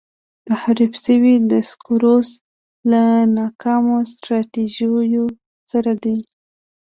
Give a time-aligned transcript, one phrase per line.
[0.49, 2.29] تحریف شوی دسکورس
[2.91, 3.03] له
[3.37, 5.25] ناکامه سټراټیژیو
[5.71, 6.15] سره دی.